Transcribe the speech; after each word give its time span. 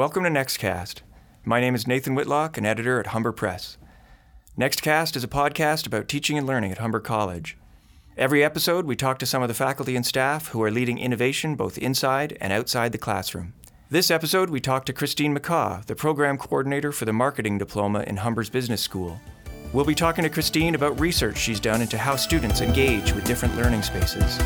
Welcome 0.00 0.24
to 0.24 0.30
Nextcast. 0.30 1.02
My 1.44 1.60
name 1.60 1.74
is 1.74 1.86
Nathan 1.86 2.14
Whitlock, 2.14 2.56
an 2.56 2.64
editor 2.64 2.98
at 3.00 3.08
Humber 3.08 3.32
Press. 3.32 3.76
Nextcast 4.58 5.14
is 5.14 5.24
a 5.24 5.28
podcast 5.28 5.86
about 5.86 6.08
teaching 6.08 6.38
and 6.38 6.46
learning 6.46 6.72
at 6.72 6.78
Humber 6.78 7.00
College. 7.00 7.58
Every 8.16 8.42
episode, 8.42 8.86
we 8.86 8.96
talk 8.96 9.18
to 9.18 9.26
some 9.26 9.42
of 9.42 9.48
the 9.48 9.54
faculty 9.54 9.96
and 9.96 10.06
staff 10.06 10.48
who 10.48 10.62
are 10.62 10.70
leading 10.70 10.96
innovation 10.98 11.54
both 11.54 11.76
inside 11.76 12.38
and 12.40 12.50
outside 12.50 12.92
the 12.92 12.96
classroom. 12.96 13.52
This 13.90 14.10
episode, 14.10 14.48
we 14.48 14.58
talk 14.58 14.86
to 14.86 14.94
Christine 14.94 15.36
McCaw, 15.36 15.84
the 15.84 15.94
program 15.94 16.38
coordinator 16.38 16.92
for 16.92 17.04
the 17.04 17.12
marketing 17.12 17.58
diploma 17.58 18.00
in 18.06 18.16
Humber's 18.16 18.48
Business 18.48 18.80
School. 18.80 19.20
We'll 19.74 19.84
be 19.84 19.94
talking 19.94 20.24
to 20.24 20.30
Christine 20.30 20.76
about 20.76 20.98
research 20.98 21.36
she's 21.36 21.60
done 21.60 21.82
into 21.82 21.98
how 21.98 22.16
students 22.16 22.62
engage 22.62 23.12
with 23.12 23.26
different 23.26 23.54
learning 23.54 23.82
spaces. 23.82 24.38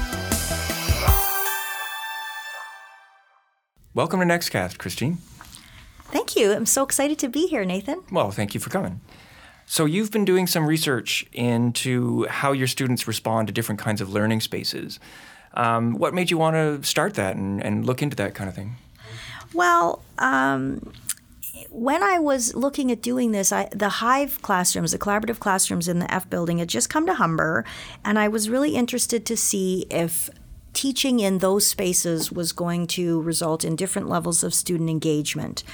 Welcome 3.95 4.19
to 4.19 4.27
Nextcast, 4.27 4.79
Christine. 4.79 5.19
Thank 6.15 6.37
you. 6.37 6.53
I'm 6.53 6.65
so 6.65 6.85
excited 6.85 7.19
to 7.19 7.29
be 7.29 7.49
here, 7.49 7.65
Nathan. 7.65 8.01
Well, 8.13 8.31
thank 8.31 8.55
you 8.55 8.61
for 8.61 8.71
coming. 8.71 9.01
So, 9.67 9.85
you've 9.85 10.13
been 10.13 10.25
doing 10.25 10.47
some 10.47 10.65
research 10.65 11.27
into 11.33 12.25
how 12.27 12.53
your 12.53 12.69
students 12.69 13.09
respond 13.09 13.49
to 13.49 13.53
different 13.53 13.81
kinds 13.81 14.01
of 14.01 14.13
learning 14.13 14.41
spaces. 14.41 15.01
Um, 15.55 15.95
what 15.95 16.15
made 16.15 16.31
you 16.31 16.39
want 16.39 16.55
to 16.55 16.87
start 16.87 17.15
that 17.15 17.35
and, 17.35 17.61
and 17.61 17.85
look 17.85 18.01
into 18.01 18.15
that 18.15 18.33
kind 18.33 18.49
of 18.49 18.55
thing? 18.55 18.77
Well, 19.53 20.05
um, 20.21 20.93
when 21.71 22.05
I 22.05 22.21
was 22.21 22.55
looking 22.55 22.93
at 22.93 23.03
doing 23.03 23.33
this, 23.33 23.51
I, 23.51 23.69
the 23.73 23.89
Hive 23.89 24.41
classrooms, 24.41 24.93
the 24.93 24.99
collaborative 24.99 25.41
classrooms 25.41 25.89
in 25.89 25.99
the 25.99 26.15
F 26.15 26.31
building, 26.31 26.59
had 26.59 26.69
just 26.69 26.89
come 26.89 27.07
to 27.07 27.15
Humber, 27.15 27.65
and 28.05 28.21
I 28.21 28.29
was 28.29 28.49
really 28.49 28.77
interested 28.77 29.27
to 29.27 29.37
see 29.37 29.85
if 29.91 30.31
teaching 30.75 31.21
in 31.21 31.39
those 31.39 31.67
spaces 31.67 32.31
was 32.31 32.53
going 32.53 32.87
to 32.89 33.21
result 33.23 33.65
in 33.65 33.77
different 33.77 34.09
levels 34.09 34.45
of 34.45 34.53
student 34.53 34.91
engagement. 34.91 35.65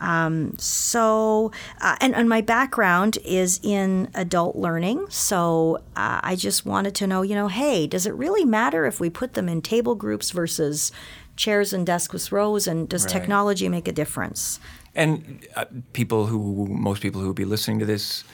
Um, 0.00 0.54
so, 0.58 1.52
uh, 1.80 1.96
and, 2.00 2.14
and, 2.14 2.28
my 2.28 2.40
background 2.40 3.16
is 3.24 3.60
in 3.62 4.10
adult 4.14 4.56
learning. 4.56 5.06
So 5.08 5.78
uh, 5.96 6.20
I 6.22 6.36
just 6.36 6.66
wanted 6.66 6.94
to 6.96 7.06
know, 7.06 7.22
you 7.22 7.34
know, 7.34 7.48
hey, 7.48 7.86
does 7.86 8.06
it 8.06 8.14
really 8.14 8.44
matter 8.44 8.86
if 8.86 9.00
we 9.00 9.08
put 9.08 9.34
them 9.34 9.48
in 9.48 9.62
table 9.62 9.94
groups 9.94 10.30
versus 10.30 10.90
chairs 11.36 11.72
and 11.72 11.86
desks 11.86 12.12
with 12.12 12.32
rows? 12.32 12.66
And 12.66 12.88
does 12.88 13.04
right. 13.04 13.12
technology 13.12 13.68
make 13.68 13.86
a 13.88 13.92
difference? 13.92 14.58
And 14.94 15.46
uh, 15.56 15.66
people 15.92 16.26
who, 16.26 16.66
most 16.66 17.00
people 17.00 17.20
who 17.20 17.28
would 17.28 17.36
be 17.36 17.44
listening 17.44 17.78
to 17.78 17.86
this, 17.86 18.24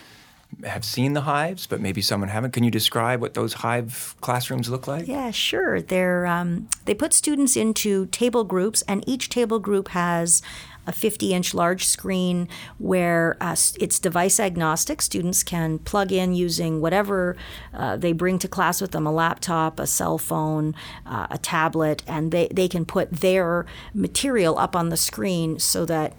have 0.64 0.84
seen 0.84 1.14
the 1.14 1.22
hives, 1.22 1.66
but 1.66 1.80
maybe 1.80 2.02
someone 2.02 2.28
haven't. 2.28 2.52
Can 2.52 2.64
you 2.64 2.70
describe 2.70 3.20
what 3.20 3.34
those 3.34 3.54
hive 3.54 4.14
classrooms 4.20 4.68
look 4.68 4.86
like? 4.86 5.06
Yeah, 5.06 5.30
sure. 5.30 5.80
They're 5.80 6.26
um, 6.26 6.68
they 6.84 6.94
put 6.94 7.12
students 7.12 7.56
into 7.56 8.06
table 8.06 8.44
groups, 8.44 8.82
and 8.82 9.02
each 9.08 9.28
table 9.28 9.58
group 9.58 9.88
has 9.88 10.42
a 10.86 10.92
50 10.92 11.32
inch 11.32 11.54
large 11.54 11.86
screen 11.86 12.48
where 12.78 13.36
uh, 13.40 13.56
it's 13.78 13.98
device 13.98 14.40
agnostic. 14.40 15.02
Students 15.02 15.42
can 15.42 15.78
plug 15.78 16.10
in 16.12 16.34
using 16.34 16.80
whatever 16.80 17.36
uh, 17.72 17.96
they 17.96 18.12
bring 18.12 18.38
to 18.40 18.48
class 18.48 18.80
with 18.80 18.90
them 18.90 19.06
a 19.06 19.12
laptop, 19.12 19.78
a 19.78 19.86
cell 19.86 20.18
phone, 20.18 20.74
uh, 21.06 21.26
a 21.30 21.38
tablet 21.38 22.02
and 22.06 22.32
they, 22.32 22.48
they 22.48 22.68
can 22.68 22.84
put 22.84 23.10
their 23.10 23.66
material 23.94 24.58
up 24.58 24.74
on 24.74 24.88
the 24.88 24.96
screen 24.96 25.58
so 25.58 25.84
that 25.84 26.14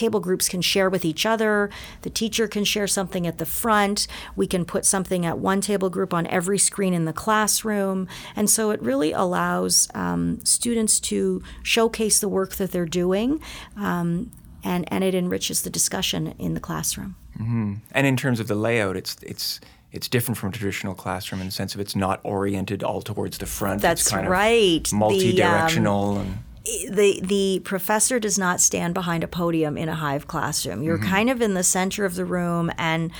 table 0.00 0.20
groups 0.20 0.48
can 0.48 0.62
share 0.62 0.88
with 0.90 1.04
each 1.04 1.24
other. 1.26 1.70
The 2.02 2.10
teacher 2.10 2.48
can 2.48 2.64
share 2.64 2.86
something 2.86 3.26
at 3.26 3.36
the 3.38 3.46
front. 3.46 4.06
We 4.36 4.46
can 4.46 4.64
put 4.64 4.84
something 4.84 5.26
at 5.26 5.38
one 5.38 5.60
table 5.60 5.90
group 5.90 6.12
on 6.14 6.26
every 6.26 6.58
screen 6.58 6.94
in 6.94 7.04
the 7.04 7.12
classroom. 7.12 8.08
And 8.36 8.48
so 8.48 8.70
it 8.70 8.80
really 8.82 9.12
allows 9.12 9.88
um, 9.94 10.38
students 10.44 11.00
to 11.10 11.42
showcase 11.62 12.20
the 12.20 12.28
work 12.28 12.52
that 12.54 12.70
they're 12.72 12.94
doing. 13.02 13.40
Um, 13.76 14.30
and, 14.62 14.84
and 14.92 15.04
it 15.04 15.14
enriches 15.14 15.62
the 15.62 15.70
discussion 15.70 16.34
in 16.38 16.54
the 16.54 16.60
classroom. 16.60 17.14
Mm-hmm. 17.38 17.74
And 17.92 18.06
in 18.06 18.16
terms 18.16 18.40
of 18.40 18.46
the 18.48 18.54
layout, 18.54 18.96
it's 18.96 19.16
it's 19.22 19.60
it's 19.92 20.08
different 20.08 20.38
from 20.38 20.50
a 20.50 20.52
traditional 20.52 20.94
classroom 20.94 21.40
in 21.40 21.46
the 21.48 21.52
sense 21.52 21.74
of 21.74 21.80
it's 21.80 21.96
not 21.96 22.20
oriented 22.22 22.82
all 22.82 23.00
towards 23.02 23.38
the 23.38 23.46
front. 23.46 23.80
That's 23.82 24.02
it's 24.02 24.10
kind 24.10 24.28
right. 24.28 24.86
Of 24.86 24.92
multi-directional 24.92 26.14
the, 26.14 26.20
um, 26.20 26.26
and 26.26 26.44
the 26.64 27.20
the 27.22 27.60
professor 27.64 28.18
does 28.18 28.38
not 28.38 28.60
stand 28.60 28.94
behind 28.94 29.24
a 29.24 29.28
podium 29.28 29.78
in 29.78 29.88
a 29.88 29.94
hive 29.94 30.26
classroom. 30.26 30.82
You're 30.82 30.98
mm-hmm. 30.98 31.10
kind 31.10 31.30
of 31.30 31.40
in 31.40 31.54
the 31.54 31.64
center 31.64 32.04
of 32.04 32.14
the 32.14 32.24
room 32.24 32.70
and 32.76 33.10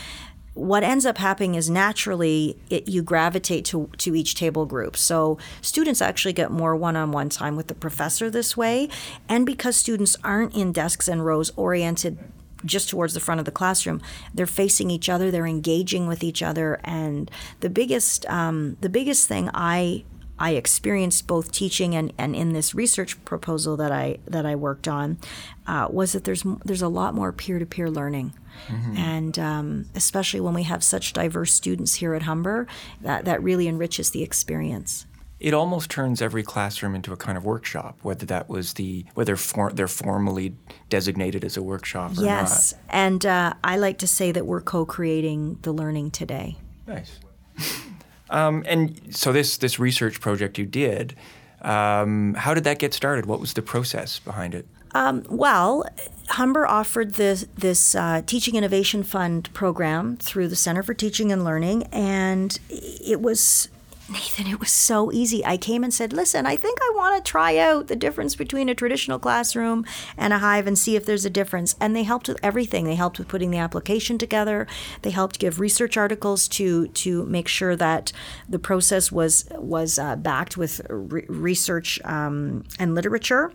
what 0.55 0.83
ends 0.83 1.07
up 1.07 1.17
happening 1.17 1.55
is 1.55 1.71
naturally 1.71 2.59
it, 2.69 2.89
you 2.89 3.03
gravitate 3.03 3.65
to, 3.65 3.89
to 3.99 4.15
each 4.15 4.35
table 4.35 4.67
group. 4.67 4.97
So 4.97 5.39
students 5.63 6.03
actually 6.03 6.33
get 6.33 6.51
more 6.51 6.75
one-on-one 6.75 7.29
time 7.29 7.57
with 7.57 7.69
the 7.69 7.75
professor 7.75 8.29
this 8.29 8.57
way, 8.57 8.89
and 9.29 9.47
because 9.47 9.77
students 9.77 10.17
aren't 10.25 10.55
in 10.55 10.73
desks 10.73 11.09
and 11.09 11.25
rows 11.25 11.51
oriented 11.57 12.19
just 12.65 12.91
towards 12.91 13.15
the 13.15 13.21
front 13.21 13.39
of 13.39 13.47
the 13.47 13.51
classroom, 13.51 14.03
they're 14.35 14.45
facing 14.45 14.91
each 14.91 15.09
other, 15.09 15.31
they're 15.31 15.47
engaging 15.47 16.07
with 16.07 16.23
each 16.23 16.43
other, 16.43 16.79
and 16.85 17.31
the 17.61 17.71
biggest 17.71 18.27
um, 18.27 18.77
the 18.81 18.91
biggest 18.91 19.29
thing 19.29 19.49
I 19.55 20.05
I 20.41 20.53
experienced 20.53 21.27
both 21.27 21.53
teaching 21.53 21.95
and, 21.95 22.13
and 22.17 22.35
in 22.35 22.55
this 22.55 22.75
research 22.75 23.23
proposal 23.27 23.77
that 23.77 23.93
I 23.93 24.19
that 24.27 24.47
I 24.47 24.57
worked 24.57 24.89
on 24.89 25.19
uh, 25.67 25.89
was 25.91 26.13
that 26.13 26.25
there's 26.25 26.45
there's 26.65 26.83
a 26.83 26.89
lot 26.89 27.15
more 27.15 27.31
peer 27.31 27.59
to 27.59 27.67
peer 27.67 27.91
learning, 27.91 28.33
mm-hmm. 28.67 28.97
and 28.97 29.39
um, 29.39 29.87
especially 29.95 30.41
when 30.41 30.55
we 30.55 30.63
have 30.63 30.83
such 30.83 31.13
diverse 31.13 31.53
students 31.53 31.97
here 31.97 32.15
at 32.15 32.23
Humber, 32.23 32.67
that 33.03 33.27
that 33.27 33.43
really 33.43 33.69
enriches 33.69 34.11
the 34.11 34.23
experience. 34.23 35.07
It 35.39 35.55
almost 35.55 35.91
turns 35.91 36.21
every 36.21 36.43
classroom 36.43 36.95
into 36.95 37.13
a 37.13 37.17
kind 37.17 37.37
of 37.39 37.45
workshop, 37.45 37.99
whether 38.03 38.25
that 38.27 38.49
was 38.49 38.75
the 38.75 39.05
whether 39.15 39.37
for, 39.37 39.71
they're 39.73 39.89
formally 39.89 40.57
designated 40.89 41.45
as 41.45 41.59
a 41.59 41.63
workshop 41.63 42.17
or 42.19 42.25
yes. 42.25 42.73
not. 42.73 42.83
and 42.89 43.27
uh, 43.27 43.55
I 43.63 43.77
like 43.77 43.99
to 43.99 44.07
say 44.07 44.33
that 44.33 44.47
we're 44.47 44.61
co-creating 44.63 45.59
the 45.63 45.73
learning 45.73 46.13
today. 46.13 46.57
Nice. 46.87 47.21
Um, 48.31 48.65
and 48.67 49.15
so 49.15 49.33
this 49.33 49.57
this 49.57 49.79
research 49.79 50.21
project 50.21 50.59
you 50.59 50.67
did, 50.67 51.17
um, 51.63 52.35
how 52.35 52.55
did 52.55 52.65
that 52.65 52.79
get 52.79 52.95
started? 52.95 53.27
What 53.27 53.41
was 53.41 53.55
the 53.55 53.63
process 53.63 54.19
behind 54.19 54.55
it? 54.55 54.67
Um, 54.93 55.25
well, 55.29 55.85
Humber 56.31 56.67
offered 56.67 57.15
this 57.15 57.47
this 57.57 57.95
uh, 57.95 58.23
Teaching 58.27 58.57
Innovation 58.57 59.03
Fund 59.03 59.53
program 59.53 60.17
through 60.17 60.49
the 60.49 60.57
Center 60.57 60.83
for 60.83 60.95
Teaching 60.95 61.31
and 61.31 61.45
Learning, 61.45 61.85
and 61.93 62.59
it 62.69 63.21
was 63.21 63.69
Nathan, 64.11 64.49
it 64.49 64.59
was 64.59 64.73
so 64.73 65.13
easy. 65.13 65.45
I 65.47 65.57
came 65.57 65.85
and 65.85 65.95
said, 65.95 66.13
Listen, 66.13 66.45
I 66.45 66.57
think 66.57 66.81
I 66.83 66.93
want 66.97 67.25
to 67.25 67.31
try 67.31 67.57
out 67.59 67.87
the 67.87 67.95
difference 67.95 68.35
between 68.35 68.69
a 68.69 68.75
traditional 68.75 69.21
classroom 69.21 69.87
and 70.17 70.33
a 70.33 70.39
hive 70.39 70.67
and 70.67 70.77
see 70.77 70.97
if 70.97 71.07
there's 71.07 71.25
a 71.25 71.31
difference. 71.31 71.77
And 71.81 71.95
they 71.95 72.03
helped 72.03 72.27
with 72.27 72.39
everything. 72.43 72.85
They 72.85 72.97
helped 72.97 73.19
with 73.19 73.29
putting 73.29 73.53
the 73.53 73.59
application 73.59 74.19
together. 74.19 74.67
They 75.03 75.11
helped 75.11 75.39
give 75.39 75.61
research 75.61 75.97
articles 75.97 76.49
to 76.49 76.89
to 76.89 77.25
make 77.27 77.47
sure 77.47 77.77
that 77.77 78.13
the 78.49 78.59
process 78.59 79.13
was 79.13 79.49
was 79.53 79.97
uh, 79.97 80.17
backed 80.17 80.57
with 80.57 80.81
re- 80.89 81.27
research 81.29 82.01
um, 82.05 82.65
and 82.81 82.97
literature. 82.97 83.53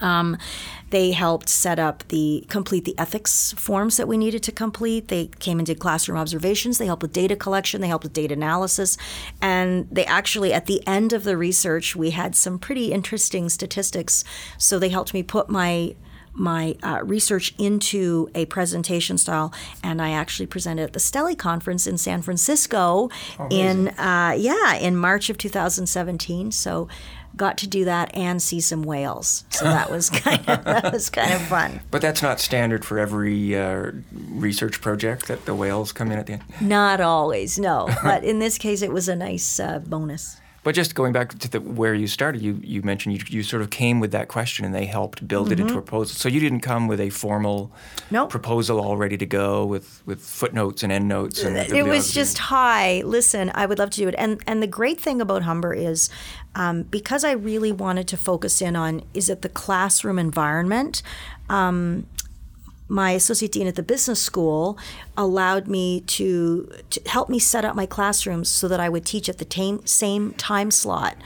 Um, 0.00 0.36
they 0.90 1.12
helped 1.12 1.48
set 1.48 1.78
up 1.78 2.06
the 2.08 2.44
complete 2.48 2.84
the 2.84 2.98
ethics 2.98 3.52
forms 3.56 3.96
that 3.96 4.06
we 4.06 4.16
needed 4.16 4.42
to 4.44 4.52
complete. 4.52 5.08
They 5.08 5.26
came 5.38 5.58
and 5.58 5.66
did 5.66 5.78
classroom 5.78 6.18
observations. 6.18 6.78
They 6.78 6.86
helped 6.86 7.02
with 7.02 7.12
data 7.12 7.36
collection. 7.36 7.80
They 7.80 7.88
helped 7.88 8.04
with 8.04 8.12
data 8.12 8.34
analysis, 8.34 8.96
and 9.40 9.88
they 9.90 10.04
actually 10.04 10.52
at 10.52 10.66
the 10.66 10.86
end 10.86 11.12
of 11.12 11.24
the 11.24 11.36
research 11.36 11.96
we 11.96 12.10
had 12.10 12.36
some 12.36 12.58
pretty 12.58 12.92
interesting 12.92 13.48
statistics. 13.48 14.24
So 14.58 14.78
they 14.78 14.88
helped 14.88 15.14
me 15.14 15.22
put 15.22 15.48
my 15.48 15.94
my 16.34 16.76
uh, 16.82 17.00
research 17.04 17.54
into 17.58 18.28
a 18.34 18.44
presentation 18.46 19.16
style, 19.18 19.52
and 19.82 20.02
I 20.02 20.10
actually 20.10 20.46
presented 20.46 20.82
at 20.82 20.92
the 20.92 20.98
Stelly 20.98 21.38
conference 21.38 21.86
in 21.86 21.96
San 21.96 22.22
Francisco 22.22 23.08
oh, 23.38 23.48
in 23.50 23.88
uh, 23.90 24.34
yeah 24.36 24.74
in 24.74 24.96
March 24.96 25.30
of 25.30 25.38
2017. 25.38 26.50
So 26.50 26.88
got 27.36 27.58
to 27.58 27.66
do 27.66 27.84
that 27.84 28.14
and 28.14 28.40
see 28.40 28.60
some 28.60 28.82
whales. 28.82 29.44
So 29.50 29.64
that 29.64 29.90
was 29.90 30.10
kind 30.24 30.40
of 30.48 30.64
that 30.64 30.92
was 30.92 31.10
kind 31.10 31.32
of 31.32 31.42
fun. 31.42 31.80
But 31.90 32.02
that's 32.02 32.22
not 32.22 32.40
standard 32.40 32.84
for 32.84 32.98
every 32.98 33.56
uh, 33.56 33.92
research 34.12 34.80
project 34.80 35.28
that 35.28 35.44
the 35.44 35.54
whales 35.54 35.92
come 35.92 36.10
in 36.12 36.18
at 36.18 36.26
the 36.26 36.34
end. 36.34 36.44
Not 36.60 37.00
always, 37.00 37.58
no. 37.58 37.88
but 38.02 38.24
in 38.24 38.38
this 38.38 38.58
case, 38.58 38.82
it 38.82 38.92
was 38.92 39.08
a 39.08 39.16
nice 39.16 39.58
uh, 39.60 39.80
bonus. 39.80 40.40
But 40.64 40.74
just 40.74 40.94
going 40.94 41.12
back 41.12 41.38
to 41.38 41.50
the, 41.50 41.60
where 41.60 41.94
you 41.94 42.06
started, 42.06 42.40
you, 42.40 42.58
you 42.62 42.82
mentioned 42.82 43.14
you, 43.14 43.22
you 43.28 43.42
sort 43.42 43.62
of 43.62 43.68
came 43.70 44.00
with 44.00 44.12
that 44.12 44.28
question 44.28 44.64
and 44.64 44.74
they 44.74 44.86
helped 44.86 45.28
build 45.28 45.48
mm-hmm. 45.48 45.52
it 45.52 45.60
into 45.60 45.74
a 45.74 45.76
proposal. 45.76 46.16
So 46.16 46.28
you 46.28 46.40
didn't 46.40 46.60
come 46.60 46.88
with 46.88 47.00
a 47.00 47.10
formal 47.10 47.70
nope. 48.10 48.30
proposal 48.30 48.80
all 48.80 48.96
ready 48.96 49.18
to 49.18 49.26
go 49.26 49.66
with, 49.66 50.02
with 50.06 50.20
footnotes 50.20 50.82
and 50.82 50.90
endnotes. 50.90 51.42
And 51.42 51.56
it 51.56 51.84
was 51.84 52.12
just, 52.12 52.38
hi, 52.38 53.02
listen, 53.04 53.52
I 53.54 53.66
would 53.66 53.78
love 53.78 53.90
to 53.90 53.98
do 53.98 54.08
it. 54.08 54.14
And, 54.16 54.42
and 54.46 54.62
the 54.62 54.66
great 54.66 55.00
thing 55.00 55.20
about 55.20 55.42
Humber 55.42 55.74
is 55.74 56.08
um, 56.54 56.84
because 56.84 57.24
I 57.24 57.32
really 57.32 57.72
wanted 57.72 58.08
to 58.08 58.16
focus 58.16 58.62
in 58.62 58.74
on 58.74 59.02
is 59.12 59.28
it 59.28 59.42
the 59.42 59.48
classroom 59.50 60.18
environment, 60.18 61.02
um, 61.50 62.06
my 62.88 63.12
associate 63.12 63.52
dean 63.52 63.66
at 63.66 63.76
the 63.76 63.82
business 63.82 64.20
school 64.20 64.78
allowed 65.16 65.66
me 65.68 66.00
to, 66.02 66.70
to 66.90 67.00
help 67.08 67.28
me 67.28 67.38
set 67.38 67.64
up 67.64 67.74
my 67.74 67.86
classrooms 67.86 68.48
so 68.48 68.68
that 68.68 68.80
I 68.80 68.88
would 68.88 69.04
teach 69.04 69.28
at 69.28 69.38
the 69.38 69.44
tam- 69.44 69.86
same 69.86 70.32
time 70.34 70.70
slot 70.70 71.16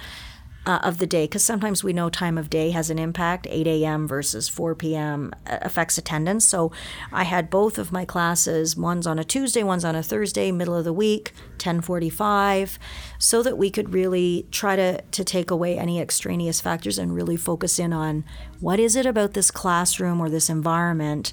uh, 0.68 0.78
of 0.82 0.98
the 0.98 1.06
day 1.06 1.24
because 1.24 1.42
sometimes 1.42 1.82
we 1.82 1.94
know 1.94 2.10
time 2.10 2.36
of 2.36 2.50
day 2.50 2.70
has 2.70 2.90
an 2.90 2.98
impact. 2.98 3.46
8 3.50 3.66
a.m 3.66 4.06
versus 4.06 4.48
4 4.48 4.74
p.m 4.74 5.32
uh, 5.46 5.58
affects 5.62 5.96
attendance. 5.96 6.46
So 6.46 6.70
i 7.10 7.24
had 7.24 7.48
both 7.48 7.78
of 7.78 7.90
my 7.90 8.04
classes 8.04 8.76
one's 8.76 9.06
on 9.06 9.18
a 9.18 9.24
tuesday 9.24 9.62
one's 9.62 9.84
on 9.84 9.96
a 9.96 10.02
thursday 10.02 10.52
middle 10.52 10.74
of 10.74 10.84
the 10.84 10.92
week 10.92 11.32
1045 11.52 12.78
so 13.18 13.42
that 13.42 13.56
we 13.56 13.70
could 13.70 13.94
really 13.94 14.46
try 14.50 14.76
to, 14.76 15.00
to 15.00 15.24
take 15.24 15.50
away 15.50 15.78
any 15.78 16.00
extraneous 16.00 16.60
factors 16.60 16.98
and 16.98 17.14
really 17.14 17.36
focus 17.36 17.78
in 17.78 17.92
on 17.92 18.24
what 18.60 18.78
is 18.78 18.94
it 18.94 19.06
about 19.06 19.32
this 19.32 19.50
classroom 19.50 20.20
or 20.20 20.28
this 20.28 20.50
environment 20.50 21.32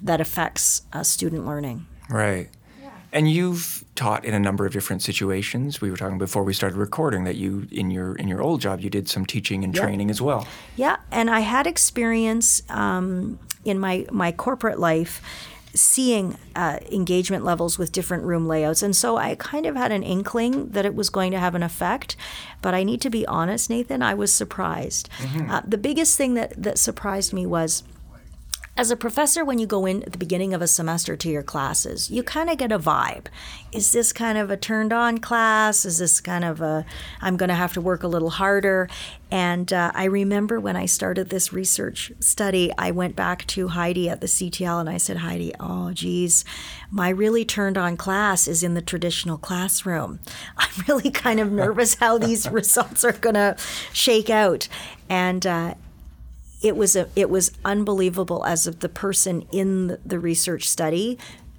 that 0.00 0.20
affects 0.20 0.82
uh, 0.92 1.02
student 1.02 1.44
learning. 1.44 1.86
Right. 2.08 2.48
And 3.12 3.30
you've 3.30 3.84
taught 3.98 4.24
in 4.24 4.32
a 4.32 4.38
number 4.38 4.64
of 4.64 4.72
different 4.72 5.02
situations. 5.02 5.80
We 5.80 5.90
were 5.90 5.96
talking 5.96 6.18
before 6.18 6.44
we 6.44 6.54
started 6.54 6.76
recording 6.76 7.24
that 7.24 7.34
you 7.34 7.66
in 7.70 7.90
your 7.90 8.14
in 8.14 8.28
your 8.28 8.40
old 8.40 8.60
job 8.60 8.80
you 8.80 8.88
did 8.88 9.08
some 9.08 9.26
teaching 9.26 9.64
and 9.64 9.74
training 9.74 10.08
as 10.08 10.22
well. 10.22 10.46
Yeah, 10.76 10.96
and 11.10 11.28
I 11.28 11.40
had 11.40 11.66
experience 11.66 12.62
um, 12.70 13.38
in 13.64 13.78
my 13.80 14.06
my 14.10 14.30
corporate 14.30 14.78
life 14.78 15.20
seeing 15.74 16.36
uh, 16.56 16.78
engagement 16.90 17.44
levels 17.44 17.78
with 17.78 17.92
different 17.92 18.24
room 18.24 18.46
layouts. 18.46 18.82
And 18.82 18.96
so 18.96 19.16
I 19.16 19.34
kind 19.34 19.66
of 19.66 19.76
had 19.76 19.92
an 19.92 20.02
inkling 20.02 20.70
that 20.70 20.86
it 20.86 20.94
was 20.94 21.10
going 21.10 21.32
to 21.32 21.38
have 21.38 21.54
an 21.54 21.62
effect. 21.62 22.16
But 22.62 22.74
I 22.74 22.84
need 22.84 23.00
to 23.02 23.10
be 23.10 23.26
honest, 23.26 23.68
Nathan, 23.68 24.02
I 24.02 24.14
was 24.14 24.32
surprised. 24.32 25.08
Mm-hmm. 25.18 25.50
Uh, 25.50 25.60
the 25.66 25.78
biggest 25.78 26.16
thing 26.16 26.34
that, 26.34 26.60
that 26.60 26.78
surprised 26.78 27.32
me 27.32 27.46
was 27.46 27.82
as 28.78 28.92
a 28.92 28.96
professor, 28.96 29.44
when 29.44 29.58
you 29.58 29.66
go 29.66 29.86
in 29.86 30.04
at 30.04 30.12
the 30.12 30.18
beginning 30.18 30.54
of 30.54 30.62
a 30.62 30.68
semester 30.68 31.16
to 31.16 31.28
your 31.28 31.42
classes, 31.42 32.12
you 32.12 32.22
kind 32.22 32.48
of 32.48 32.58
get 32.58 32.70
a 32.70 32.78
vibe. 32.78 33.26
Is 33.72 33.90
this 33.90 34.12
kind 34.12 34.38
of 34.38 34.52
a 34.52 34.56
turned 34.56 34.92
on 34.92 35.18
class? 35.18 35.84
Is 35.84 35.98
this 35.98 36.20
kind 36.20 36.44
of 36.44 36.60
a, 36.60 36.86
I'm 37.20 37.36
going 37.36 37.48
to 37.48 37.56
have 37.56 37.72
to 37.72 37.80
work 37.80 38.04
a 38.04 38.08
little 38.08 38.30
harder? 38.30 38.88
And 39.32 39.72
uh, 39.72 39.90
I 39.96 40.04
remember 40.04 40.60
when 40.60 40.76
I 40.76 40.86
started 40.86 41.28
this 41.28 41.52
research 41.52 42.12
study, 42.20 42.72
I 42.78 42.92
went 42.92 43.16
back 43.16 43.48
to 43.48 43.66
Heidi 43.66 44.08
at 44.08 44.20
the 44.20 44.28
CTL 44.28 44.78
and 44.78 44.88
I 44.88 44.98
said, 44.98 45.16
Heidi, 45.16 45.52
oh, 45.58 45.90
geez, 45.92 46.44
my 46.88 47.08
really 47.08 47.44
turned 47.44 47.76
on 47.76 47.96
class 47.96 48.46
is 48.46 48.62
in 48.62 48.74
the 48.74 48.80
traditional 48.80 49.38
classroom. 49.38 50.20
I'm 50.56 50.84
really 50.86 51.10
kind 51.10 51.40
of 51.40 51.50
nervous 51.50 51.96
how 51.96 52.16
these 52.16 52.48
results 52.50 53.02
are 53.04 53.10
going 53.10 53.34
to 53.34 53.56
shake 53.92 54.30
out. 54.30 54.68
And, 55.10 55.44
uh, 55.44 55.74
it 56.62 56.76
was 56.76 56.96
a 56.96 57.08
it 57.14 57.30
was 57.30 57.52
unbelievable 57.64 58.44
as 58.44 58.66
of 58.66 58.80
the 58.80 58.88
person 58.88 59.42
in 59.52 59.98
the 60.04 60.18
research 60.18 60.68
study 60.68 61.18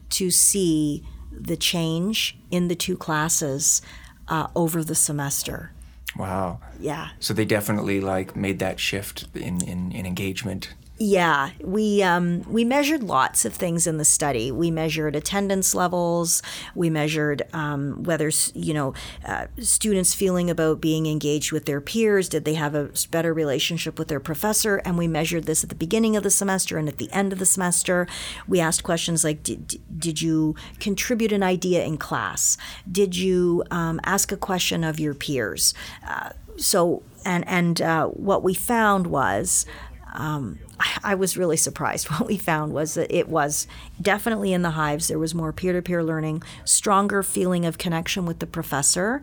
to 0.10 0.32
see 0.32 1.04
the 1.32 1.56
change 1.56 2.38
in 2.52 2.68
the 2.68 2.76
two 2.76 2.98
classes 2.98 3.82
uh, 4.28 4.48
over 4.56 4.84
the 4.84 4.96
semester. 4.96 5.72
Wow. 6.18 6.60
Yeah. 6.80 7.10
So 7.20 7.34
they 7.34 7.46
definitely 7.46 8.02
like 8.02 8.36
made 8.36 8.60
that 8.60 8.80
shift 8.80 9.28
in, 9.36 9.64
in, 9.64 9.92
in 9.92 10.06
engagement 10.06 10.74
yeah, 11.02 11.52
we 11.64 12.04
um, 12.04 12.44
we 12.44 12.66
measured 12.66 13.04
lots 13.04 13.46
of 13.46 13.54
things 13.54 13.88
in 13.88 13.98
the 13.98 14.06
study. 14.06 14.52
We 14.52 14.70
measured 14.70 15.16
attendance 15.16 15.74
levels. 15.74 16.42
We 16.76 16.90
measured 16.90 17.44
um, 17.54 18.04
whether 18.04 18.30
you 18.54 18.74
know 18.74 18.94
uh, 19.26 19.48
students 19.60 20.14
feeling 20.14 20.50
about 20.50 20.82
being 20.82 21.06
engaged 21.06 21.54
with 21.54 21.66
their 21.66 21.80
peers. 21.80 22.28
Did 22.28 22.44
they 22.44 22.56
have 22.56 22.76
a 22.76 22.90
better 23.12 23.34
relationship 23.34 23.98
with 23.98 24.10
their 24.10 24.20
professor? 24.20 24.78
And 24.84 24.98
we 24.98 25.08
measured 25.08 25.46
this 25.46 25.64
at 25.64 25.70
the 25.70 25.76
beginning 25.76 26.18
of 26.18 26.24
the 26.24 26.30
semester 26.30 26.78
and 26.78 26.90
at 26.90 26.98
the 26.98 27.10
end 27.14 27.32
of 27.32 27.40
the 27.40 27.46
semester. 27.46 28.06
We 28.46 28.60
asked 28.60 28.84
questions 28.84 29.24
like, 29.24 29.42
Did, 29.42 29.80
did 29.98 30.22
you 30.22 30.56
contribute 30.82 31.32
an 31.32 31.44
idea 31.44 31.82
in 31.86 31.98
class? 31.98 32.58
Did 32.92 33.16
you 33.16 33.64
um, 33.72 34.02
ask 34.04 34.34
a 34.34 34.38
question 34.38 34.84
of 34.84 35.00
your 35.00 35.14
peers? 35.14 35.74
Uh, 36.06 36.32
so 36.58 37.04
and 37.26 37.48
and 37.48 37.82
uh, 37.82 38.08
what 38.08 38.44
we 38.44 38.54
found 38.54 39.08
was. 39.08 39.66
Um, 40.14 40.60
I 41.04 41.16
was 41.16 41.38
really 41.38 41.58
surprised. 41.58 42.08
What 42.20 42.28
we 42.28 42.38
found 42.38 42.74
was 42.74 42.96
that 42.96 43.16
it 43.16 43.30
was 43.30 43.68
definitely 44.02 44.54
in 44.54 44.62
the 44.62 44.72
hives. 44.72 45.08
There 45.08 45.20
was 45.20 45.36
more 45.36 45.54
peer 45.54 45.74
to 45.74 45.82
peer 45.82 46.04
learning, 46.04 46.44
stronger 46.66 47.24
feeling 47.24 47.66
of 47.66 47.78
connection 47.78 48.26
with 48.26 48.40
the 48.40 48.48
professor. 48.48 49.22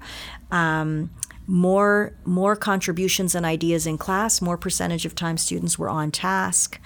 Um, 0.51 1.11
more 1.47 2.13
more 2.25 2.57
contributions 2.57 3.35
and 3.35 3.47
ideas 3.47 3.87
in 3.87 3.99
class, 3.99 4.43
more 4.43 4.57
percentage 4.57 5.07
of 5.07 5.15
time 5.15 5.37
students 5.37 5.79
were 5.79 5.89
on 5.89 6.11
task. 6.11 6.81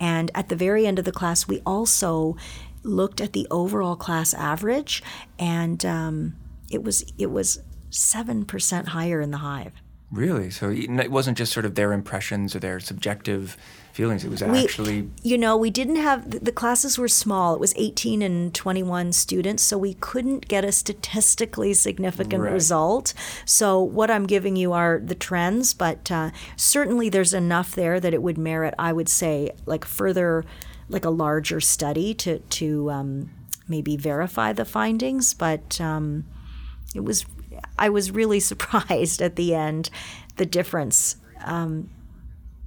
And 0.00 0.30
at 0.34 0.48
the 0.48 0.56
very 0.56 0.86
end 0.86 0.98
of 0.98 1.04
the 1.04 1.12
class, 1.12 1.48
we 1.48 1.60
also 1.64 2.36
looked 2.82 3.20
at 3.20 3.32
the 3.32 3.46
overall 3.50 3.96
class 3.96 4.34
average, 4.34 5.02
and 5.38 5.84
um, 5.84 6.36
it 6.70 6.82
was 6.82 7.04
it 7.18 7.30
was 7.30 7.60
seven 7.90 8.44
percent 8.44 8.88
higher 8.88 9.20
in 9.20 9.30
the 9.30 9.38
hive. 9.38 9.74
Really? 10.14 10.48
So 10.50 10.70
it 10.70 11.10
wasn't 11.10 11.36
just 11.36 11.52
sort 11.52 11.66
of 11.66 11.74
their 11.74 11.92
impressions 11.92 12.54
or 12.54 12.60
their 12.60 12.78
subjective 12.78 13.56
feelings. 13.92 14.24
It 14.24 14.30
was 14.30 14.42
actually. 14.42 15.02
We, 15.02 15.10
you 15.24 15.36
know, 15.36 15.56
we 15.56 15.70
didn't 15.70 15.96
have 15.96 16.44
the 16.44 16.52
classes 16.52 16.96
were 16.98 17.08
small. 17.08 17.52
It 17.52 17.58
was 17.58 17.74
18 17.76 18.22
and 18.22 18.54
21 18.54 19.12
students, 19.12 19.64
so 19.64 19.76
we 19.76 19.94
couldn't 19.94 20.46
get 20.46 20.64
a 20.64 20.70
statistically 20.70 21.74
significant 21.74 22.44
right. 22.44 22.52
result. 22.52 23.12
So 23.44 23.82
what 23.82 24.08
I'm 24.08 24.26
giving 24.26 24.54
you 24.54 24.72
are 24.72 25.00
the 25.04 25.16
trends, 25.16 25.74
but 25.74 26.08
uh, 26.12 26.30
certainly 26.56 27.08
there's 27.08 27.34
enough 27.34 27.74
there 27.74 27.98
that 27.98 28.14
it 28.14 28.22
would 28.22 28.38
merit, 28.38 28.74
I 28.78 28.92
would 28.92 29.08
say, 29.08 29.50
like 29.66 29.84
further, 29.84 30.44
like 30.88 31.04
a 31.04 31.10
larger 31.10 31.60
study 31.60 32.14
to 32.14 32.38
to 32.38 32.90
um, 32.92 33.30
maybe 33.66 33.96
verify 33.96 34.52
the 34.52 34.64
findings. 34.64 35.34
But 35.34 35.80
um, 35.80 36.24
it 36.94 37.04
was, 37.04 37.26
I 37.78 37.88
was 37.88 38.10
really 38.10 38.40
surprised 38.52 39.20
at 39.22 39.36
the 39.36 39.54
end, 39.54 39.90
the 40.36 40.46
difference. 40.46 41.16
Um, 41.44 41.90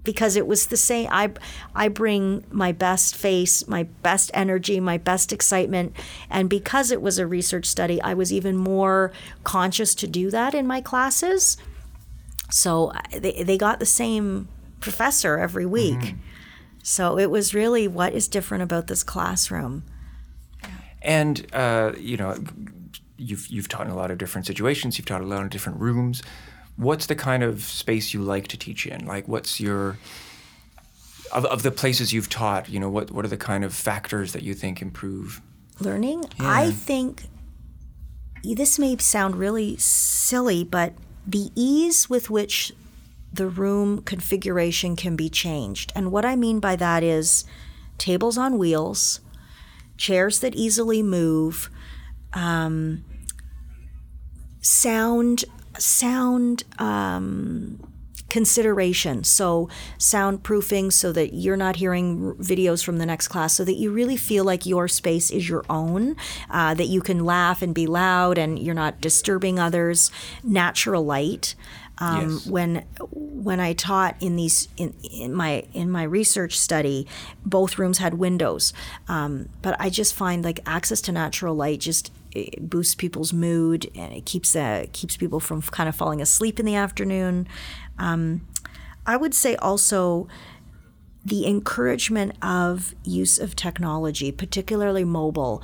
because 0.07 0.37
it 0.37 0.47
was 0.47 0.67
the 0.67 0.77
same. 0.77 1.09
I 1.11 1.31
I 1.75 1.89
bring 1.89 2.45
my 2.49 2.71
best 2.71 3.13
face, 3.13 3.67
my 3.67 3.83
best 3.83 4.31
energy, 4.33 4.79
my 4.79 4.97
best 4.97 5.33
excitement, 5.33 5.93
and 6.29 6.49
because 6.49 6.91
it 6.91 7.01
was 7.01 7.19
a 7.19 7.27
research 7.27 7.65
study, 7.65 8.01
I 8.01 8.13
was 8.13 8.31
even 8.31 8.55
more 8.55 9.11
conscious 9.43 9.93
to 9.95 10.07
do 10.07 10.31
that 10.31 10.53
in 10.55 10.65
my 10.65 10.79
classes. 10.79 11.57
So 12.49 12.93
they 13.11 13.43
they 13.43 13.57
got 13.57 13.79
the 13.79 13.85
same 13.85 14.47
professor 14.79 15.37
every 15.37 15.65
week. 15.65 15.99
Mm-hmm. 15.99 16.17
So 16.83 17.19
it 17.19 17.29
was 17.29 17.53
really 17.53 17.85
what 17.89 18.13
is 18.13 18.29
different 18.29 18.63
about 18.63 18.87
this 18.87 19.03
classroom. 19.03 19.83
And 21.01 21.45
uh, 21.51 21.91
you 21.99 22.15
know, 22.15 22.37
you've 23.17 23.47
you've 23.47 23.67
taught 23.67 23.87
in 23.87 23.91
a 23.91 23.95
lot 23.95 24.11
of 24.11 24.17
different 24.17 24.47
situations. 24.47 24.97
You've 24.97 25.07
taught 25.07 25.21
a 25.21 25.25
lot 25.25 25.43
of 25.43 25.49
different 25.49 25.79
rooms 25.79 26.21
what's 26.77 27.07
the 27.07 27.15
kind 27.15 27.43
of 27.43 27.63
space 27.63 28.13
you 28.13 28.21
like 28.21 28.47
to 28.49 28.57
teach 28.57 28.85
in? 28.85 29.05
Like, 29.05 29.27
what's 29.27 29.59
your 29.59 29.97
of, 31.33 31.45
of 31.45 31.63
the 31.63 31.71
places 31.71 32.13
you've 32.13 32.29
taught? 32.29 32.69
You 32.69 32.79
know, 32.79 32.89
what 32.89 33.11
what 33.11 33.25
are 33.25 33.29
the 33.29 33.37
kind 33.37 33.65
of 33.65 33.73
factors 33.73 34.31
that 34.33 34.43
you 34.43 34.53
think 34.53 34.81
improve 34.81 35.41
learning? 35.79 36.23
Yeah. 36.39 36.49
I 36.49 36.71
think 36.71 37.23
this 38.43 38.79
may 38.79 38.95
sound 38.97 39.35
really 39.35 39.75
silly, 39.77 40.63
but 40.63 40.93
the 41.25 41.49
ease 41.55 42.09
with 42.09 42.29
which 42.29 42.71
the 43.33 43.49
room 43.49 44.01
configuration 44.03 44.95
can 44.95 45.15
be 45.17 45.29
changed, 45.29 45.91
and 45.95 46.11
what 46.11 46.23
I 46.23 46.35
mean 46.35 46.59
by 46.59 46.75
that 46.77 47.03
is 47.03 47.43
tables 47.97 48.37
on 48.37 48.57
wheels, 48.57 49.19
chairs 49.97 50.39
that 50.39 50.55
easily 50.55 51.03
move. 51.03 51.69
Um, 52.33 53.03
sound 54.61 55.45
sound 55.79 56.63
um, 56.79 57.79
consideration. 58.29 59.23
So, 59.23 59.69
soundproofing 59.97 60.91
so 60.91 61.11
that 61.11 61.33
you're 61.33 61.57
not 61.57 61.77
hearing 61.77 62.35
videos 62.35 62.83
from 62.83 62.97
the 62.97 63.05
next 63.05 63.27
class, 63.27 63.53
so 63.53 63.63
that 63.63 63.75
you 63.75 63.91
really 63.91 64.17
feel 64.17 64.43
like 64.43 64.65
your 64.65 64.87
space 64.87 65.31
is 65.31 65.47
your 65.47 65.65
own, 65.69 66.15
uh, 66.49 66.73
that 66.73 66.87
you 66.87 67.01
can 67.01 67.25
laugh 67.25 67.61
and 67.61 67.73
be 67.73 67.87
loud 67.87 68.37
and 68.37 68.59
you're 68.59 68.75
not 68.75 69.01
disturbing 69.01 69.59
others. 69.59 70.11
Natural 70.43 71.03
light. 71.03 71.55
Um, 71.99 72.33
yes. 72.33 72.45
When 72.45 72.85
when 73.11 73.59
I 73.59 73.73
taught 73.73 74.17
in 74.19 74.35
these 74.35 74.67
in, 74.77 74.93
in, 75.01 75.33
my 75.33 75.63
in 75.73 75.89
my 75.89 76.03
research 76.03 76.59
study, 76.59 77.07
both 77.43 77.79
rooms 77.79 77.97
had 77.97 78.15
windows, 78.15 78.71
um, 79.07 79.49
but 79.63 79.75
I 79.79 79.89
just 79.89 80.13
find 80.13 80.43
like 80.43 80.59
access 80.65 81.01
to 81.01 81.11
natural 81.11 81.55
light 81.55 81.79
just 81.79 82.11
it 82.31 82.69
boosts 82.69 82.95
people's 82.95 83.33
mood 83.33 83.89
and 83.95 84.13
it 84.13 84.25
keeps 84.25 84.55
uh, 84.55 84.85
keeps 84.91 85.17
people 85.17 85.39
from 85.39 85.61
kind 85.61 85.89
of 85.89 85.95
falling 85.95 86.21
asleep 86.21 86.59
in 86.59 86.65
the 86.65 86.75
afternoon. 86.75 87.47
Um, 87.97 88.47
I 89.05 89.17
would 89.17 89.33
say 89.33 89.55
also 89.55 90.27
the 91.23 91.45
encouragement 91.45 92.35
of 92.41 92.95
use 93.03 93.37
of 93.37 93.55
technology, 93.55 94.31
particularly 94.31 95.03
mobile. 95.03 95.61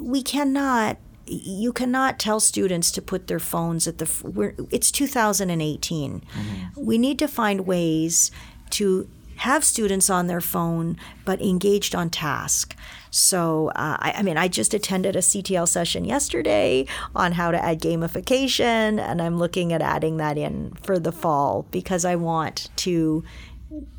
We 0.00 0.22
cannot 0.22 0.98
you 1.26 1.72
cannot 1.72 2.18
tell 2.18 2.40
students 2.40 2.90
to 2.90 3.00
put 3.00 3.28
their 3.28 3.38
phones 3.38 3.86
at 3.86 3.98
the 3.98 4.66
it's 4.70 4.90
2018 4.90 6.20
mm-hmm. 6.20 6.84
we 6.84 6.98
need 6.98 7.20
to 7.20 7.28
find 7.28 7.60
ways 7.68 8.32
to 8.70 9.08
have 9.40 9.64
students 9.64 10.10
on 10.10 10.26
their 10.26 10.40
phone 10.40 10.98
but 11.24 11.40
engaged 11.40 11.94
on 11.94 12.10
task. 12.10 12.76
So, 13.10 13.68
uh, 13.68 13.96
I, 13.98 14.14
I, 14.18 14.22
mean, 14.22 14.36
I 14.36 14.48
just 14.48 14.74
attended 14.74 15.16
a 15.16 15.20
CTL 15.20 15.66
session 15.66 16.04
yesterday 16.04 16.86
on 17.16 17.32
how 17.32 17.50
to 17.50 17.62
add 17.62 17.80
gamification, 17.80 19.00
and 19.00 19.22
I'm 19.22 19.38
looking 19.38 19.72
at 19.72 19.80
adding 19.80 20.18
that 20.18 20.36
in 20.36 20.72
for 20.82 20.98
the 20.98 21.10
fall 21.10 21.66
because 21.70 22.04
I 22.04 22.16
want 22.16 22.68
to 22.76 23.24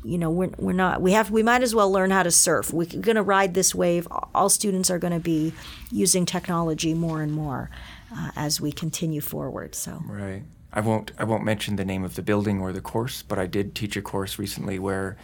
you 0.04 0.18
know 0.18 0.28
we're, 0.28 0.50
we're 0.58 0.72
not 0.74 1.00
we 1.00 1.12
have 1.12 1.30
we 1.30 1.42
might 1.42 1.62
as 1.62 1.74
well 1.74 1.90
learn 1.90 2.10
how 2.10 2.22
to 2.22 2.30
surf. 2.30 2.72
We're 2.72 2.86
going 2.86 3.16
to 3.16 3.22
ride 3.22 3.54
this 3.54 3.74
wave. 3.74 4.06
All 4.34 4.48
students 4.48 4.90
are 4.90 4.98
going 4.98 5.14
to 5.14 5.20
be 5.20 5.54
using 5.90 6.24
technology 6.26 6.94
more 6.94 7.22
and 7.22 7.32
more 7.32 7.70
uh, 8.14 8.30
as 8.36 8.60
we 8.60 8.70
continue 8.70 9.20
forward 9.20 9.74
so. 9.74 10.02
Right 10.06 10.42
i 10.72 10.80
won't 10.80 11.12
i 11.18 11.24
won't 11.24 11.44
mention 11.44 11.76
the 11.76 11.84
name 11.84 12.04
of 12.04 12.14
the 12.14 12.22
building 12.22 12.60
or 12.60 12.72
the 12.72 12.80
course 12.80 13.22
but 13.22 13.38
i 13.38 13.46
did 13.46 13.74
teach 13.74 13.96
a 13.96 14.02
course 14.02 14.38
recently 14.38 14.78
where 14.78 15.16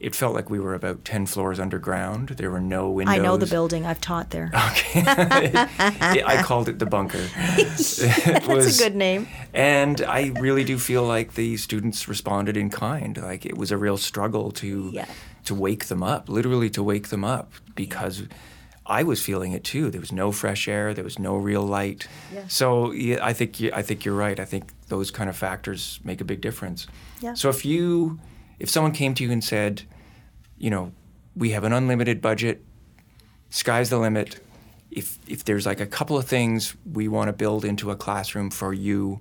it 0.00 0.14
felt 0.14 0.34
like 0.34 0.48
we 0.48 0.58
were 0.58 0.74
about 0.74 1.04
10 1.04 1.26
floors 1.26 1.60
underground. 1.60 2.30
There 2.30 2.50
were 2.50 2.60
no 2.60 2.88
windows. 2.88 3.14
I 3.14 3.18
know 3.18 3.36
the 3.36 3.46
building. 3.46 3.84
I've 3.84 4.00
taught 4.00 4.30
there. 4.30 4.50
Okay. 4.70 5.02
I 6.24 6.42
called 6.42 6.68
it 6.68 6.78
the 6.78 6.86
bunker. 6.86 7.18
That's 7.56 8.46
was, 8.46 8.80
a 8.80 8.82
good 8.82 8.96
name. 8.96 9.28
And 9.52 10.00
I 10.00 10.32
really 10.40 10.64
do 10.64 10.78
feel 10.78 11.04
like 11.04 11.34
the 11.34 11.56
students 11.58 12.08
responded 12.08 12.56
in 12.56 12.70
kind. 12.70 13.16
Like 13.16 13.44
it 13.44 13.58
was 13.58 13.70
a 13.70 13.76
real 13.76 13.96
struggle 13.96 14.50
to 14.52 14.90
yeah. 14.92 15.06
to 15.44 15.54
wake 15.54 15.86
them 15.86 16.02
up, 16.02 16.28
literally 16.28 16.70
to 16.70 16.82
wake 16.82 17.08
them 17.08 17.24
up 17.24 17.52
because 17.74 18.22
I 18.86 19.02
was 19.02 19.22
feeling 19.22 19.52
it 19.52 19.64
too. 19.64 19.90
There 19.90 20.00
was 20.00 20.12
no 20.12 20.32
fresh 20.32 20.66
air, 20.66 20.94
there 20.94 21.04
was 21.04 21.18
no 21.18 21.36
real 21.36 21.62
light. 21.62 22.08
Yeah. 22.32 22.46
So 22.48 22.92
yeah, 22.92 23.18
I 23.22 23.32
think 23.32 23.60
I 23.72 23.82
think 23.82 24.04
you're 24.04 24.16
right. 24.16 24.40
I 24.40 24.44
think 24.44 24.72
those 24.90 25.10
kind 25.10 25.30
of 25.30 25.36
factors 25.36 26.00
make 26.04 26.20
a 26.20 26.24
big 26.24 26.40
difference. 26.42 26.86
Yeah. 27.20 27.34
So 27.34 27.48
if 27.48 27.64
you 27.64 28.20
if 28.58 28.68
someone 28.68 28.92
came 28.92 29.14
to 29.14 29.24
you 29.24 29.32
and 29.32 29.42
said, 29.42 29.82
you 30.58 30.68
know, 30.68 30.92
we 31.34 31.50
have 31.50 31.64
an 31.64 31.72
unlimited 31.72 32.20
budget, 32.20 32.62
sky's 33.48 33.88
the 33.88 33.98
limit. 33.98 34.40
If 34.90 35.18
if 35.26 35.44
there's 35.44 35.64
like 35.64 35.80
a 35.80 35.86
couple 35.86 36.18
of 36.18 36.26
things 36.26 36.76
we 36.92 37.08
want 37.08 37.28
to 37.28 37.32
build 37.32 37.64
into 37.64 37.90
a 37.90 37.96
classroom 37.96 38.50
for 38.50 38.74
you, 38.74 39.20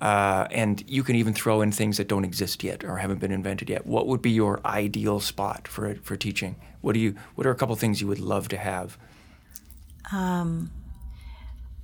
uh, 0.00 0.46
and 0.50 0.82
you 0.88 1.02
can 1.02 1.16
even 1.16 1.34
throw 1.34 1.60
in 1.60 1.70
things 1.70 1.96
that 1.98 2.08
don't 2.08 2.24
exist 2.24 2.64
yet 2.64 2.84
or 2.84 2.96
haven't 2.96 3.20
been 3.20 3.32
invented 3.32 3.68
yet. 3.68 3.86
What 3.86 4.06
would 4.06 4.22
be 4.22 4.30
your 4.30 4.60
ideal 4.64 5.20
spot 5.20 5.68
for 5.68 5.96
for 5.96 6.16
teaching? 6.16 6.56
What 6.80 6.94
do 6.94 7.00
you? 7.00 7.14
What 7.34 7.46
are 7.46 7.50
a 7.50 7.54
couple 7.54 7.74
of 7.74 7.80
things 7.80 8.00
you 8.00 8.06
would 8.06 8.20
love 8.20 8.48
to 8.48 8.56
have? 8.56 8.96
Um, 10.10 10.70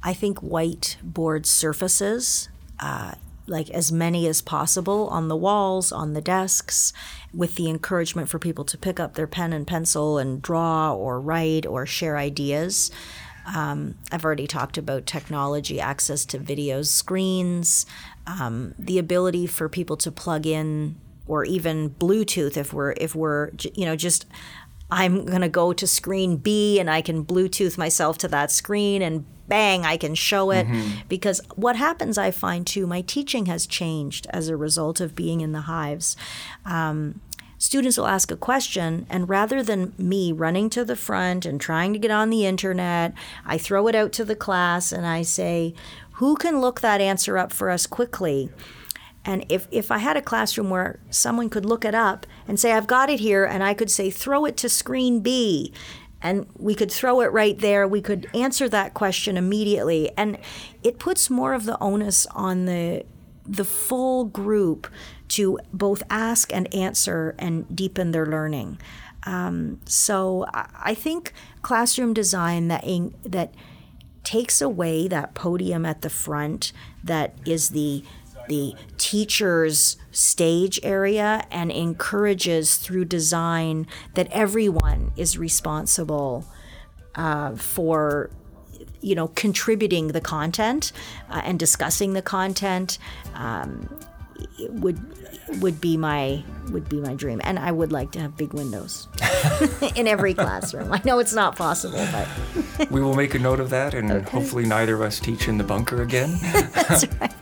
I 0.02 0.14
think 0.14 0.38
whiteboard 0.38 1.46
surfaces. 1.46 2.48
Uh, 2.80 3.12
like 3.49 3.70
as 3.70 3.90
many 3.90 4.26
as 4.26 4.42
possible 4.42 5.08
on 5.08 5.28
the 5.28 5.37
walls, 5.37 5.90
on 5.90 6.12
the 6.12 6.20
desks, 6.20 6.92
with 7.32 7.54
the 7.56 7.68
encouragement 7.68 8.28
for 8.28 8.38
people 8.38 8.64
to 8.64 8.76
pick 8.76 9.00
up 9.00 9.14
their 9.14 9.26
pen 9.26 9.52
and 9.52 9.66
pencil 9.66 10.18
and 10.18 10.42
draw 10.42 10.94
or 10.94 11.18
write 11.20 11.64
or 11.64 11.87
share 11.87 12.18
ideas. 12.18 12.90
Um, 13.54 13.94
I've 14.12 14.25
already 14.25 14.47
talked 14.47 14.76
about 14.76 15.06
technology, 15.06 15.80
access 15.80 16.26
to 16.26 16.38
video 16.38 16.82
screens, 16.82 17.87
um, 18.26 18.75
the 18.78 18.99
ability 18.99 19.47
for 19.47 19.68
people 19.70 19.97
to 19.99 20.12
plug 20.12 20.47
in 20.47 20.97
or 21.26 21.44
even 21.44 21.90
Bluetooth 21.90 22.56
if 22.56 22.73
we're 22.73 22.92
if 22.92 23.14
we're 23.14 23.50
you 23.75 23.85
know 23.85 23.97
just 23.97 24.26
I'm 24.90 25.26
going 25.26 25.42
to 25.42 25.49
go 25.49 25.73
to 25.73 25.87
screen 25.87 26.37
B 26.37 26.80
and 26.80 26.90
I 26.90 27.02
can 27.02 27.25
Bluetooth 27.25 27.76
myself 27.76 28.18
to 28.18 28.28
that 28.28 28.50
screen 28.50 29.02
and 29.02 29.26
bang, 29.49 29.85
I 29.85 29.97
can 29.97 30.14
show 30.14 30.50
it. 30.50 30.66
Mm-hmm. 30.66 31.00
Because 31.09 31.40
what 31.57 31.76
happens, 31.76 32.18
I 32.18 32.30
find 32.30 32.66
too, 32.66 32.87
my 32.87 33.00
teaching 33.00 33.47
has 33.47 33.66
changed 33.66 34.26
as 34.30 34.49
a 34.49 34.57
result 34.57 35.00
of 35.00 35.14
being 35.14 35.40
in 35.40 35.52
the 35.52 35.62
hives. 35.62 36.16
Um, 36.64 37.21
students 37.57 37.97
will 37.97 38.07
ask 38.07 38.30
a 38.30 38.37
question, 38.37 39.07
and 39.11 39.28
rather 39.28 39.62
than 39.62 39.95
me 39.99 40.33
running 40.33 40.71
to 40.71 40.85
the 40.85 40.97
front 40.97 41.45
and 41.45 41.61
trying 41.61 41.92
to 41.92 41.99
get 41.99 42.11
on 42.11 42.30
the 42.30 42.47
internet, 42.47 43.14
I 43.45 43.59
throw 43.59 43.88
it 43.88 43.95
out 43.95 44.12
to 44.12 44.25
the 44.25 44.37
class 44.37 44.92
and 44.92 45.07
I 45.07 45.23
say, 45.23 45.75
Who 46.12 46.37
can 46.37 46.61
look 46.61 46.80
that 46.80 47.00
answer 47.00 47.38
up 47.38 47.52
for 47.52 47.71
us 47.71 47.87
quickly? 47.87 48.50
And 49.28 49.44
if, 49.50 49.68
if 49.70 49.90
I 49.90 49.99
had 49.99 50.16
a 50.16 50.23
classroom 50.23 50.70
where 50.70 51.00
someone 51.11 51.50
could 51.50 51.66
look 51.66 51.85
it 51.85 51.94
up 51.94 52.26
and 52.49 52.58
say, 52.58 52.73
I've 52.73 52.87
got 52.87 53.11
it 53.11 53.20
here, 53.20 53.44
and 53.44 53.62
I 53.62 53.75
could 53.75 53.90
say, 53.90 54.08
throw 54.08 54.47
it 54.47 54.56
to 54.56 54.70
screen 54.70 55.20
B, 55.20 55.70
and 56.23 56.47
we 56.56 56.75
could 56.75 56.90
throw 56.90 57.20
it 57.20 57.30
right 57.30 57.58
there, 57.58 57.87
we 57.87 58.00
could 58.00 58.26
answer 58.35 58.70
that 58.70 58.94
question 58.94 59.37
immediately. 59.37 60.11
And 60.16 60.38
it 60.82 60.99
puts 60.99 61.28
more 61.28 61.52
of 61.52 61.66
the 61.66 61.78
onus 61.78 62.25
on 62.30 62.64
the 62.64 63.04
the 63.44 63.64
full 63.64 64.25
group 64.25 64.88
to 65.28 65.58
both 65.73 66.02
ask 66.11 66.52
and 66.52 66.75
answer 66.75 67.35
and 67.38 67.75
deepen 67.75 68.12
their 68.12 68.26
learning. 68.26 68.78
Um, 69.25 69.80
so 69.85 70.47
I 70.54 70.94
think 70.94 71.32
classroom 71.62 72.14
design 72.14 72.68
that 72.68 72.85
in, 72.85 73.14
that 73.25 73.54
takes 74.23 74.61
away 74.61 75.08
that 75.08 75.35
podium 75.35 75.87
at 75.87 76.02
the 76.02 76.11
front 76.11 76.73
that 77.02 77.35
is 77.47 77.70
the 77.70 78.04
the 78.49 78.75
teacher's 78.97 79.97
stage 80.11 80.81
area 80.83 81.47
and 81.50 81.71
encourages 81.71 82.76
through 82.76 83.05
design 83.05 83.87
that 84.14 84.26
everyone 84.31 85.12
is 85.17 85.38
responsible 85.38 86.45
uh, 87.14 87.55
for 87.57 88.31
you 89.00 89.14
know 89.14 89.28
contributing 89.28 90.09
the 90.09 90.21
content 90.21 90.93
uh, 91.31 91.40
and 91.45 91.59
discussing 91.59 92.12
the 92.14 92.23
content 92.23 92.99
um, 93.35 93.88
would 94.71 94.99
would 95.61 95.81
be 95.81 95.97
my 95.97 96.43
would 96.71 96.88
be 96.88 97.00
my 97.00 97.14
dream. 97.14 97.40
And 97.45 97.59
i 97.59 97.73
would 97.73 97.93
like 97.93 98.12
to 98.12 98.21
have 98.21 98.37
big 98.37 98.52
windows 98.52 99.09
in 99.97 100.07
every 100.07 100.35
classroom. 100.45 100.93
I 100.93 101.00
know 101.05 101.19
it's 101.19 101.35
not 101.35 101.57
possible 101.57 102.07
but 102.12 102.90
we 102.90 103.00
will 103.00 103.14
make 103.14 103.35
a 103.35 103.38
note 103.38 103.61
of 103.61 103.71
that 103.71 103.95
and 103.95 104.11
okay. 104.11 104.31
hopefully 104.31 104.67
neither 104.67 104.95
of 104.95 105.02
us 105.02 105.21
teach 105.21 105.49
in 105.49 105.59
the 105.59 105.64
bunker 105.64 106.02
again. 106.02 106.38
That's 106.43 107.07
right 107.21 107.35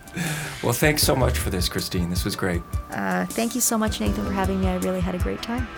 well, 0.66 0.72
thanks 0.72 1.00
so 1.04 1.14
much 1.14 1.38
for 1.38 1.48
this, 1.48 1.68
Christine. 1.68 2.10
This 2.10 2.24
was 2.24 2.34
great. 2.34 2.60
Uh, 2.90 3.24
thank 3.26 3.54
you 3.54 3.60
so 3.60 3.78
much, 3.78 4.00
Nathan, 4.00 4.26
for 4.26 4.32
having 4.32 4.60
me. 4.60 4.66
I 4.66 4.78
really 4.78 4.98
had 4.98 5.14
a 5.14 5.18
great 5.18 5.40
time. 5.40 5.68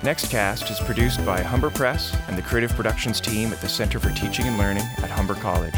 Nextcast 0.00 0.70
is 0.70 0.80
produced 0.80 1.24
by 1.26 1.42
Humber 1.42 1.68
Press 1.68 2.16
and 2.26 2.38
the 2.38 2.42
creative 2.42 2.74
productions 2.74 3.20
team 3.20 3.52
at 3.52 3.60
the 3.60 3.68
Center 3.68 4.00
for 4.00 4.08
Teaching 4.12 4.46
and 4.46 4.56
Learning 4.56 4.84
at 5.02 5.10
Humber 5.10 5.34
College. 5.34 5.76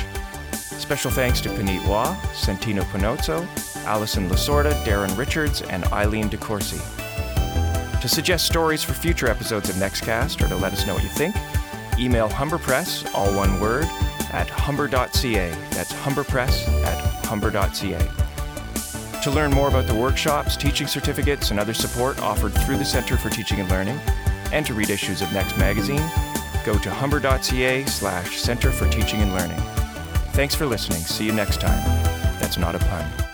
Special 0.52 1.10
thanks 1.10 1.40
to 1.40 1.48
Puneet 1.48 1.84
Waugh, 1.88 2.14
Santino 2.34 2.82
Panozzo, 2.92 3.44
Allison 3.84 4.28
Lasorda, 4.28 4.72
Darren 4.84 5.18
Richards, 5.18 5.62
and 5.62 5.84
Eileen 5.86 6.30
DeCourcy. 6.30 7.05
To 8.06 8.14
suggest 8.14 8.46
stories 8.46 8.84
for 8.84 8.92
future 8.92 9.26
episodes 9.26 9.68
of 9.68 9.74
Nextcast 9.74 10.40
or 10.40 10.46
to 10.46 10.54
let 10.54 10.72
us 10.72 10.86
know 10.86 10.94
what 10.94 11.02
you 11.02 11.08
think, 11.08 11.34
email 11.98 12.28
Humberpress, 12.28 13.12
all 13.12 13.34
one 13.34 13.60
word, 13.60 13.86
at 14.32 14.48
humber.ca. 14.48 15.50
That's 15.72 15.92
humberpress 15.92 16.68
at 16.84 17.24
humber.ca. 17.24 18.08
To 19.24 19.30
learn 19.32 19.50
more 19.50 19.66
about 19.66 19.88
the 19.88 19.94
workshops, 19.96 20.56
teaching 20.56 20.86
certificates, 20.86 21.50
and 21.50 21.58
other 21.58 21.74
support 21.74 22.20
offered 22.20 22.52
through 22.52 22.76
the 22.76 22.84
Center 22.84 23.16
for 23.16 23.28
Teaching 23.28 23.58
and 23.58 23.68
Learning, 23.68 23.98
and 24.52 24.64
to 24.66 24.74
read 24.74 24.88
issues 24.88 25.20
of 25.20 25.32
Next 25.32 25.58
Magazine, 25.58 26.08
go 26.64 26.78
to 26.78 26.90
humber.ca 26.90 27.86
slash 27.86 28.36
Center 28.36 28.70
for 28.70 28.88
Teaching 28.88 29.20
and 29.20 29.34
Learning. 29.34 29.58
Thanks 30.30 30.54
for 30.54 30.64
listening. 30.64 31.00
See 31.00 31.26
you 31.26 31.32
next 31.32 31.60
time. 31.60 31.82
That's 32.38 32.56
not 32.56 32.76
a 32.76 32.78
pun. 32.78 33.25